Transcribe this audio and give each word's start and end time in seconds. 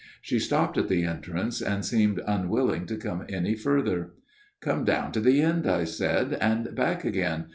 She 0.19 0.39
stopped 0.39 0.79
at 0.79 0.87
the 0.89 1.03
entrance, 1.03 1.61
and 1.61 1.85
seemed 1.85 2.23
unwilling 2.25 2.87
to 2.87 2.97
come 2.97 3.23
any 3.29 3.53
further.' 3.53 4.13
Come 4.59 4.83
down 4.83 5.11
to 5.11 5.19
the 5.19 5.41
end/ 5.43 5.67
I 5.67 5.83
said,' 5.83 6.33
and 6.41 6.73
back 6.73 7.05
again. 7.05 7.49